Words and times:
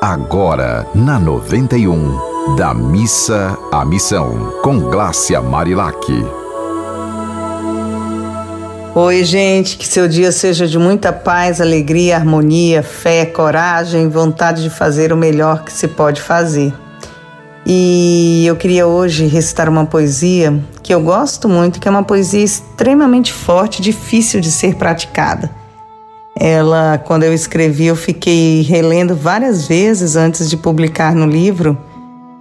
Agora, 0.00 0.86
na 0.94 1.18
91, 1.18 2.54
da 2.54 2.72
missa 2.72 3.58
à 3.72 3.84
missão, 3.84 4.52
com 4.62 4.78
Glácia 4.78 5.42
Marilac. 5.42 5.98
Oi, 8.94 9.24
gente, 9.24 9.76
que 9.76 9.84
seu 9.84 10.06
dia 10.06 10.30
seja 10.30 10.68
de 10.68 10.78
muita 10.78 11.12
paz, 11.12 11.60
alegria, 11.60 12.14
harmonia, 12.14 12.80
fé, 12.80 13.26
coragem, 13.26 14.08
vontade 14.08 14.62
de 14.62 14.70
fazer 14.70 15.12
o 15.12 15.16
melhor 15.16 15.64
que 15.64 15.72
se 15.72 15.88
pode 15.88 16.22
fazer. 16.22 16.72
E 17.66 18.44
eu 18.46 18.54
queria 18.54 18.86
hoje 18.86 19.26
recitar 19.26 19.68
uma 19.68 19.84
poesia 19.84 20.56
que 20.80 20.94
eu 20.94 21.00
gosto 21.00 21.48
muito, 21.48 21.80
que 21.80 21.88
é 21.88 21.90
uma 21.90 22.04
poesia 22.04 22.44
extremamente 22.44 23.32
forte, 23.32 23.82
difícil 23.82 24.40
de 24.40 24.52
ser 24.52 24.76
praticada. 24.76 25.57
Ela, 26.40 27.02
quando 27.04 27.24
eu 27.24 27.34
escrevi, 27.34 27.86
eu 27.86 27.96
fiquei 27.96 28.62
relendo 28.62 29.16
várias 29.16 29.66
vezes 29.66 30.14
antes 30.14 30.48
de 30.48 30.56
publicar 30.56 31.12
no 31.12 31.26
livro, 31.26 31.76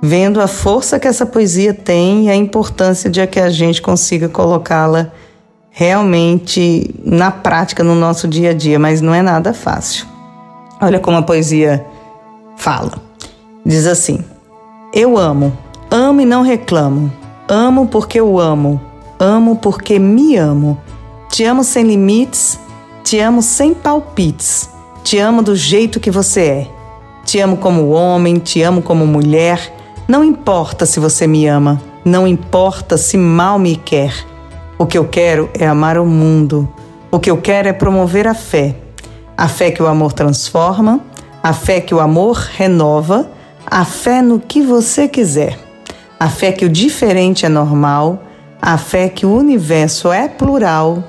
vendo 0.00 0.40
a 0.40 0.46
força 0.46 1.00
que 1.00 1.08
essa 1.08 1.26
poesia 1.26 1.74
tem 1.74 2.26
e 2.26 2.30
a 2.30 2.36
importância 2.36 3.10
de 3.10 3.26
que 3.26 3.40
a 3.40 3.50
gente 3.50 3.82
consiga 3.82 4.28
colocá-la 4.28 5.10
realmente 5.72 6.94
na 7.04 7.32
prática 7.32 7.82
no 7.82 7.96
nosso 7.96 8.28
dia 8.28 8.50
a 8.50 8.54
dia, 8.54 8.78
mas 8.78 9.00
não 9.00 9.12
é 9.12 9.22
nada 9.22 9.52
fácil. 9.52 10.06
Olha 10.80 11.00
como 11.00 11.16
a 11.16 11.22
poesia 11.22 11.84
fala. 12.56 12.92
Diz 13.66 13.88
assim: 13.88 14.24
Eu 14.94 15.18
amo, 15.18 15.52
amo 15.90 16.20
e 16.20 16.24
não 16.24 16.42
reclamo. 16.42 17.12
Amo 17.48 17.88
porque 17.88 18.20
eu 18.20 18.38
amo, 18.38 18.80
amo 19.18 19.56
porque 19.56 19.98
me 19.98 20.36
amo. 20.36 20.78
Te 21.28 21.44
amo 21.44 21.64
sem 21.64 21.84
limites 21.84 22.59
te 23.10 23.18
amo 23.18 23.42
sem 23.42 23.74
palpites. 23.74 24.70
Te 25.02 25.18
amo 25.18 25.42
do 25.42 25.56
jeito 25.56 25.98
que 25.98 26.12
você 26.12 26.40
é. 26.42 26.70
Te 27.24 27.40
amo 27.40 27.56
como 27.56 27.90
homem, 27.90 28.38
te 28.38 28.62
amo 28.62 28.82
como 28.82 29.04
mulher. 29.04 29.74
Não 30.06 30.22
importa 30.22 30.86
se 30.86 31.00
você 31.00 31.26
me 31.26 31.44
ama, 31.44 31.82
não 32.04 32.24
importa 32.24 32.96
se 32.96 33.16
mal 33.16 33.58
me 33.58 33.74
quer. 33.74 34.14
O 34.78 34.86
que 34.86 34.96
eu 34.96 35.08
quero 35.08 35.50
é 35.58 35.66
amar 35.66 35.98
o 35.98 36.06
mundo. 36.06 36.72
O 37.10 37.18
que 37.18 37.28
eu 37.28 37.38
quero 37.38 37.66
é 37.66 37.72
promover 37.72 38.28
a 38.28 38.34
fé. 38.34 38.76
A 39.36 39.48
fé 39.48 39.72
que 39.72 39.82
o 39.82 39.88
amor 39.88 40.12
transforma, 40.12 41.00
a 41.42 41.52
fé 41.52 41.80
que 41.80 41.92
o 41.92 41.98
amor 41.98 42.36
renova, 42.36 43.28
a 43.66 43.84
fé 43.84 44.22
no 44.22 44.38
que 44.38 44.62
você 44.62 45.08
quiser. 45.08 45.58
A 46.20 46.28
fé 46.28 46.52
que 46.52 46.64
o 46.64 46.68
diferente 46.68 47.44
é 47.44 47.48
normal, 47.48 48.22
a 48.62 48.78
fé 48.78 49.08
que 49.08 49.26
o 49.26 49.34
universo 49.34 50.12
é 50.12 50.28
plural 50.28 51.02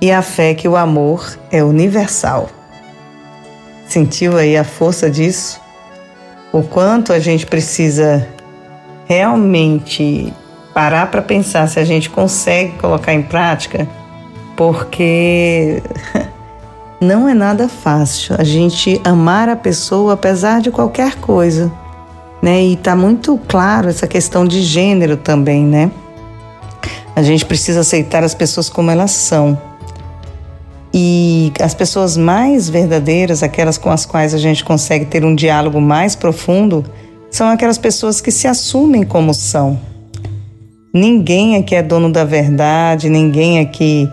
e 0.00 0.12
a 0.12 0.22
fé 0.22 0.54
que 0.54 0.68
o 0.68 0.76
amor 0.76 1.38
é 1.50 1.62
universal. 1.62 2.48
Sentiu 3.86 4.36
aí 4.36 4.56
a 4.56 4.64
força 4.64 5.10
disso? 5.10 5.60
O 6.52 6.62
quanto 6.62 7.12
a 7.12 7.18
gente 7.18 7.46
precisa 7.46 8.26
realmente 9.06 10.32
parar 10.74 11.10
para 11.10 11.22
pensar 11.22 11.66
se 11.68 11.80
a 11.80 11.84
gente 11.84 12.10
consegue 12.10 12.72
colocar 12.78 13.12
em 13.12 13.22
prática, 13.22 13.88
porque 14.56 15.82
não 17.00 17.28
é 17.28 17.34
nada 17.34 17.68
fácil 17.68 18.36
a 18.38 18.44
gente 18.44 19.00
amar 19.04 19.48
a 19.48 19.56
pessoa 19.56 20.12
apesar 20.12 20.60
de 20.60 20.70
qualquer 20.70 21.16
coisa, 21.16 21.72
né? 22.40 22.62
E 22.62 22.76
tá 22.76 22.94
muito 22.94 23.38
claro 23.48 23.88
essa 23.88 24.06
questão 24.06 24.46
de 24.46 24.62
gênero 24.62 25.16
também, 25.16 25.64
né? 25.64 25.90
A 27.16 27.22
gente 27.22 27.44
precisa 27.44 27.80
aceitar 27.80 28.22
as 28.22 28.34
pessoas 28.34 28.68
como 28.68 28.90
elas 28.90 29.10
são 29.10 29.67
e 31.00 31.52
as 31.62 31.74
pessoas 31.74 32.16
mais 32.16 32.68
verdadeiras, 32.68 33.44
aquelas 33.44 33.78
com 33.78 33.88
as 33.88 34.04
quais 34.04 34.34
a 34.34 34.38
gente 34.38 34.64
consegue 34.64 35.04
ter 35.04 35.24
um 35.24 35.32
diálogo 35.32 35.80
mais 35.80 36.16
profundo, 36.16 36.84
são 37.30 37.48
aquelas 37.48 37.78
pessoas 37.78 38.20
que 38.20 38.32
se 38.32 38.48
assumem 38.48 39.04
como 39.04 39.32
são. 39.32 39.78
Ninguém 40.92 41.54
aqui 41.54 41.76
é 41.76 41.82
dono 41.84 42.10
da 42.10 42.24
verdade, 42.24 43.08
ninguém 43.08 43.60
aqui 43.60 44.10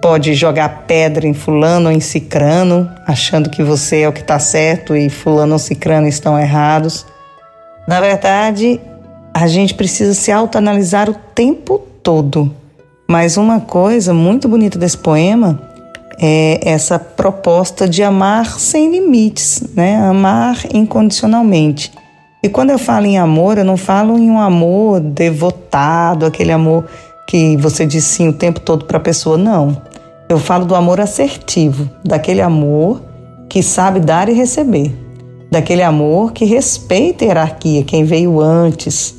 pode 0.00 0.32
jogar 0.34 0.84
pedra 0.86 1.26
em 1.26 1.34
fulano 1.34 1.88
ou 1.88 1.92
em 1.92 1.98
cicrano, 1.98 2.88
achando 3.04 3.50
que 3.50 3.64
você 3.64 4.02
é 4.02 4.08
o 4.08 4.12
que 4.12 4.20
está 4.20 4.38
certo 4.38 4.94
e 4.94 5.10
fulano 5.10 5.54
ou 5.54 5.58
cicrano 5.58 6.06
estão 6.06 6.38
errados. 6.38 7.04
Na 7.88 8.00
verdade, 8.00 8.80
a 9.34 9.48
gente 9.48 9.74
precisa 9.74 10.14
se 10.14 10.30
autoanalisar 10.30 11.10
o 11.10 11.14
tempo 11.34 11.80
todo. 12.00 12.54
Mas 13.10 13.36
uma 13.36 13.58
coisa 13.58 14.14
muito 14.14 14.46
bonita 14.46 14.78
desse 14.78 14.98
poema 14.98 15.67
é 16.20 16.60
essa 16.68 16.98
proposta 16.98 17.88
de 17.88 18.02
amar 18.02 18.58
sem 18.58 18.90
limites, 18.90 19.62
né? 19.74 19.96
Amar 19.96 20.58
incondicionalmente. 20.72 21.92
E 22.42 22.48
quando 22.48 22.70
eu 22.70 22.78
falo 22.78 23.06
em 23.06 23.18
amor, 23.18 23.58
eu 23.58 23.64
não 23.64 23.76
falo 23.76 24.16
em 24.18 24.30
um 24.30 24.38
amor 24.38 25.00
devotado, 25.00 26.26
aquele 26.26 26.52
amor 26.52 26.84
que 27.26 27.56
você 27.56 27.84
diz 27.84 28.04
sim 28.04 28.28
o 28.28 28.32
tempo 28.32 28.60
todo 28.60 28.84
para 28.84 28.96
a 28.96 29.00
pessoa, 29.00 29.36
não. 29.36 29.82
Eu 30.28 30.38
falo 30.38 30.64
do 30.64 30.74
amor 30.74 31.00
assertivo, 31.00 31.90
daquele 32.04 32.40
amor 32.40 33.02
que 33.48 33.62
sabe 33.62 33.98
dar 33.98 34.28
e 34.28 34.32
receber, 34.32 34.94
daquele 35.50 35.82
amor 35.82 36.32
que 36.32 36.44
respeita 36.44 37.24
a 37.24 37.28
hierarquia, 37.28 37.82
quem 37.82 38.04
veio 38.04 38.40
antes, 38.40 39.14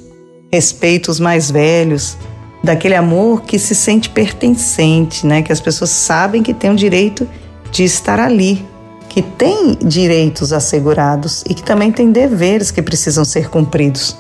respeita 0.51 1.11
os 1.11 1.19
mais 1.19 1.51
velhos, 1.51 2.17
daquele 2.63 2.95
amor 2.95 3.43
que 3.43 3.57
se 3.57 3.73
sente 3.73 4.09
pertencente, 4.09 5.25
né? 5.25 5.41
Que 5.41 5.51
as 5.51 5.61
pessoas 5.61 5.89
sabem 5.89 6.43
que 6.43 6.53
tem 6.53 6.71
o 6.71 6.75
direito 6.75 7.27
de 7.71 7.83
estar 7.83 8.19
ali, 8.19 8.65
que 9.07 9.21
tem 9.21 9.75
direitos 9.75 10.51
assegurados 10.53 11.43
e 11.49 11.53
que 11.53 11.63
também 11.63 11.91
tem 11.91 12.11
deveres 12.11 12.71
que 12.71 12.81
precisam 12.81 13.23
ser 13.23 13.49
cumpridos. 13.49 14.17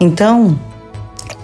Então, 0.00 0.58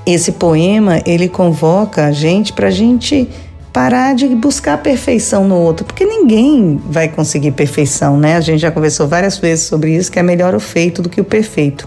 esse 0.04 0.32
poema 0.32 1.00
ele 1.04 1.28
convoca 1.28 2.06
a 2.06 2.12
gente 2.12 2.52
para 2.52 2.68
a 2.68 2.70
gente 2.70 3.28
parar 3.72 4.14
de 4.14 4.26
buscar 4.28 4.78
perfeição 4.78 5.46
no 5.46 5.56
outro, 5.56 5.84
porque 5.84 6.06
ninguém 6.06 6.80
vai 6.88 7.08
conseguir 7.08 7.50
perfeição, 7.50 8.16
né? 8.16 8.36
A 8.36 8.40
gente 8.40 8.60
já 8.60 8.70
conversou 8.70 9.06
várias 9.06 9.36
vezes 9.36 9.66
sobre 9.66 9.94
isso, 9.94 10.10
que 10.10 10.18
é 10.18 10.22
melhor 10.22 10.54
o 10.54 10.60
feito 10.60 11.02
do 11.02 11.10
que 11.10 11.20
o 11.20 11.24
perfeito. 11.24 11.86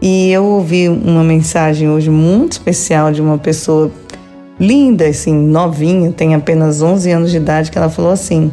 E 0.00 0.30
eu 0.30 0.44
ouvi 0.44 0.88
uma 0.88 1.22
mensagem 1.22 1.88
hoje 1.88 2.08
muito 2.08 2.52
especial 2.52 3.12
de 3.12 3.20
uma 3.20 3.36
pessoa 3.36 3.90
linda, 4.58 5.06
assim, 5.06 5.34
novinha, 5.34 6.10
tem 6.12 6.34
apenas 6.34 6.80
11 6.80 7.10
anos 7.10 7.30
de 7.30 7.36
idade, 7.36 7.70
que 7.70 7.78
ela 7.78 7.90
falou 7.90 8.10
assim: 8.10 8.50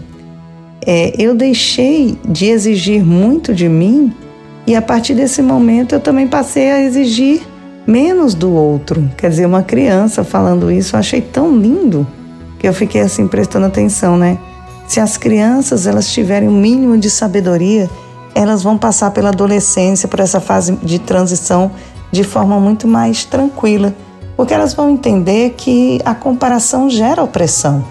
é, 0.86 1.14
Eu 1.18 1.34
deixei 1.34 2.18
de 2.28 2.48
exigir 2.48 3.04
muito 3.04 3.54
de 3.54 3.70
mim 3.70 4.14
e 4.66 4.76
a 4.76 4.82
partir 4.82 5.14
desse 5.14 5.42
momento 5.42 5.96
eu 5.96 6.00
também 6.02 6.28
passei 6.28 6.70
a 6.70 6.82
exigir 6.82 7.42
menos 7.88 8.34
do 8.34 8.52
outro. 8.52 9.10
Quer 9.16 9.30
dizer, 9.30 9.46
uma 9.46 9.64
criança 9.64 10.26
falando 10.26 10.70
isso, 10.70 10.96
eu 10.96 11.00
achei 11.00 11.22
tão 11.22 11.58
lindo 11.58 12.06
que 12.60 12.68
eu 12.68 12.74
fiquei 12.74 13.00
assim 13.00 13.28
prestando 13.28 13.66
atenção, 13.66 14.18
né? 14.18 14.38
Se 14.86 15.00
as 15.00 15.16
crianças 15.16 15.88
elas 15.88 16.12
tiverem 16.12 16.50
o 16.50 16.52
um 16.52 16.60
mínimo 16.60 16.98
de 16.98 17.10
sabedoria, 17.10 17.90
elas 18.38 18.62
vão 18.62 18.78
passar 18.78 19.10
pela 19.10 19.30
adolescência, 19.30 20.08
por 20.08 20.20
essa 20.20 20.40
fase 20.40 20.74
de 20.84 21.00
transição 21.00 21.72
de 22.12 22.24
forma 22.24 22.60
muito 22.60 22.88
mais 22.88 23.26
tranquila, 23.26 23.96
porque 24.36 24.54
elas 24.54 24.76
vão 24.76 24.92
entender 24.92 25.56
que 25.58 26.00
a 26.06 26.14
comparação 26.14 26.88
gera 26.88 27.24
opressão. 27.24 27.84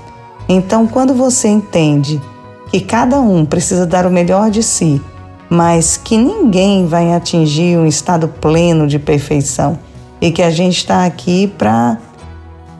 Então, 0.49 0.87
quando 0.87 1.13
você 1.15 1.49
entende 1.49 2.23
que 2.71 2.81
cada 2.81 3.21
um 3.21 3.45
precisa 3.45 3.85
dar 3.85 4.07
o 4.07 4.11
melhor 4.11 4.49
de 4.49 4.63
si, 4.63 5.03
mas 5.51 5.97
que 5.97 6.17
ninguém 6.17 6.87
vai 6.87 7.13
atingir 7.13 7.77
um 7.77 7.85
estado 7.85 8.29
pleno 8.29 8.87
de 8.87 9.01
perfeição 9.01 9.77
e 10.21 10.31
que 10.31 10.43
a 10.43 10.51
gente 10.51 10.77
está 10.77 11.05
aqui 11.05 11.49
para 11.59 11.99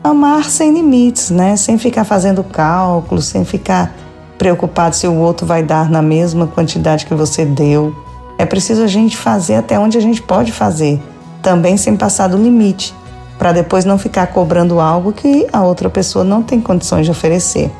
amar 0.01 0.45
sem 0.45 0.73
limites, 0.73 1.31
né? 1.31 1.57
Sem 1.57 1.77
ficar 1.77 2.05
fazendo 2.05 2.45
cálculos, 2.45 3.25
sem 3.25 3.43
ficar 3.43 3.93
preocupado 4.37 4.95
se 4.95 5.07
o 5.07 5.15
outro 5.15 5.45
vai 5.45 5.63
dar 5.63 5.89
na 5.89 6.01
mesma 6.01 6.47
quantidade 6.47 7.05
que 7.05 7.13
você 7.13 7.45
deu. 7.45 7.95
É 8.37 8.45
preciso 8.45 8.83
a 8.83 8.87
gente 8.87 9.17
fazer 9.17 9.55
até 9.55 9.79
onde 9.79 9.97
a 9.97 10.01
gente 10.01 10.21
pode 10.21 10.51
fazer, 10.51 11.01
também 11.41 11.75
sem 11.75 11.95
passar 11.97 12.27
do 12.27 12.37
limite, 12.37 12.93
para 13.37 13.51
depois 13.51 13.83
não 13.83 13.97
ficar 13.97 14.27
cobrando 14.27 14.79
algo 14.79 15.11
que 15.11 15.47
a 15.51 15.63
outra 15.63 15.89
pessoa 15.89 16.23
não 16.23 16.43
tem 16.43 16.61
condições 16.61 17.05
de 17.05 17.11
oferecer. 17.11 17.71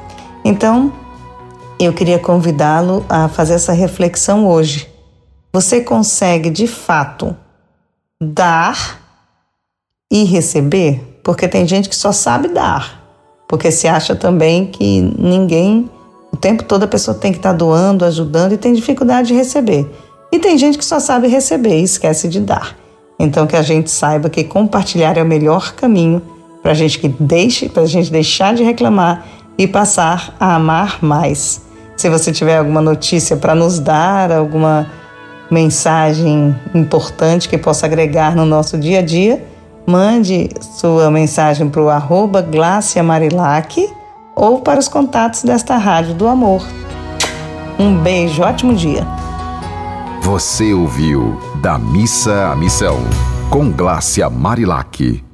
Então, 0.44 0.92
eu 1.80 1.94
queria 1.94 2.18
convidá-lo 2.18 3.06
a 3.08 3.28
fazer 3.28 3.54
essa 3.54 3.72
reflexão 3.72 4.48
hoje. 4.48 4.90
Você 5.54 5.82
consegue 5.82 6.50
de 6.50 6.68
fato 6.68 7.36
dar 8.20 9.00
e 10.12 10.24
receber? 10.24 11.20
Porque 11.24 11.48
tem 11.48 11.68
gente 11.68 11.90
que 11.90 11.96
só 11.96 12.12
sabe 12.12 12.48
dar, 12.48 13.04
porque 13.48 13.72
se 13.72 13.88
acha 13.88 14.16
também 14.16 14.66
que 14.66 15.02
ninguém 15.02 15.90
o 16.38 16.40
tempo 16.40 16.64
todo 16.64 16.84
a 16.84 16.88
pessoa 16.88 17.18
tem 17.18 17.32
que 17.32 17.40
estar 17.40 17.50
tá 17.50 17.56
doando, 17.56 18.06
ajudando 18.06 18.54
e 18.54 18.58
tem 18.58 18.72
dificuldade 18.72 19.30
de 19.30 19.34
receber. 19.34 19.92
E 20.32 20.38
tem 20.38 20.56
gente 20.56 20.78
que 20.78 20.86
só 20.86 21.00
sabe 21.00 21.28
receber 21.28 21.80
e 21.80 21.84
esquece 21.84 22.28
de 22.28 22.40
dar. 22.40 22.76
Então 23.20 23.48
que 23.48 23.56
a 23.56 23.64
gente 23.64 23.90
saiba 23.90 24.30
que 24.30 24.44
compartilhar 24.44 25.18
é 25.18 25.24
o 25.24 25.26
melhor 25.26 25.74
caminho 25.74 26.22
para 26.62 26.74
a 26.74 26.76
gente 26.76 27.00
que 27.00 27.08
deixe, 27.08 27.68
para 27.68 27.82
a 27.82 27.88
gente 27.88 28.12
deixar 28.12 28.54
de 28.54 28.62
reclamar 28.62 29.26
e 29.58 29.66
passar 29.66 30.36
a 30.40 30.54
amar 30.54 31.04
mais. 31.04 31.64
Se 31.96 32.08
você 32.08 32.32
tiver 32.32 32.58
alguma 32.58 32.82
notícia 32.82 33.36
para 33.36 33.56
nos 33.56 33.80
dar, 33.80 34.32
alguma 34.32 34.92
mensagem 35.50 36.56
importante 36.76 37.50
que 37.50 37.58
possa 37.58 37.88
agregar 37.88 38.36
no 38.36 38.46
nosso 38.46 38.78
dia 38.78 39.00
a 39.00 39.02
dia, 39.02 39.44
mande 39.88 40.50
sua 40.76 41.10
mensagem 41.10 41.68
para 41.68 41.82
o 41.82 41.90
arroba 41.90 42.46
Marilac 43.04 43.97
ou 44.38 44.62
para 44.62 44.80
os 44.80 44.88
contatos 44.88 45.44
desta 45.44 45.76
Rádio 45.76 46.14
do 46.14 46.28
Amor. 46.28 46.62
Um 47.80 47.98
beijo, 47.98 48.44
ótimo 48.44 48.74
dia. 48.76 49.06
Você 50.22 50.74
ouviu 50.74 51.40
Da 51.62 51.78
Missa 51.80 52.52
à 52.52 52.56
Missão, 52.56 52.98
com 53.50 53.72
Glácia 53.72 54.30
Marilac. 54.30 55.27